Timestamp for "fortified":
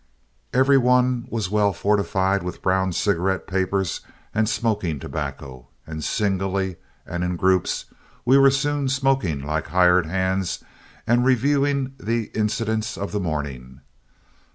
1.73-2.41